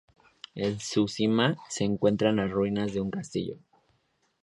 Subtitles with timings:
[0.55, 3.59] En su cima, se encuentra las ruinas de un castillo.